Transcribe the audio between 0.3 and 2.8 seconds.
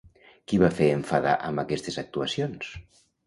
Qui va fer enfadar amb aquestes actuacions?